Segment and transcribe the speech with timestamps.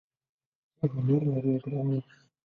[0.77, 1.97] څه هنر لرې ګرانه؟